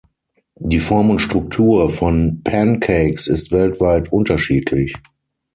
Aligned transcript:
Die 0.57 0.79
Form 0.79 1.11
und 1.11 1.19
Struktur 1.19 1.91
von 1.91 2.41
Pancakes 2.43 3.27
ist 3.27 3.51
weltweit 3.51 4.11
unterschiedlich. 4.11 4.95